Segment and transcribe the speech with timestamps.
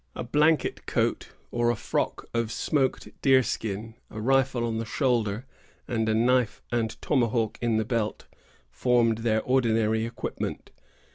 [0.15, 5.45] A blanket coat, or a frock of smoked deer skin, a rifle on the shoulder,
[5.87, 8.25] and a knife and tomahawk in the belt,
[8.71, 10.71] formed their ordinary equipment.